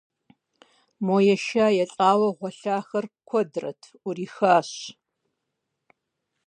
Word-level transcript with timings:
Мо 1.05 1.15
еша-елӀауэ 1.35 2.29
гъуэлъахэр, 2.37 3.05
куэдрэт, 3.27 3.81
Ӏурихащ. 4.01 4.71